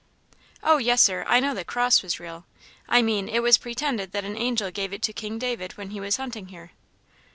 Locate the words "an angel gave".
4.25-4.93